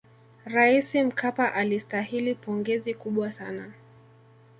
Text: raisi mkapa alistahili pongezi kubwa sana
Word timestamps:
raisi 0.45 1.03
mkapa 1.03 1.53
alistahili 1.53 2.35
pongezi 2.35 2.93
kubwa 2.93 3.31
sana 3.31 3.71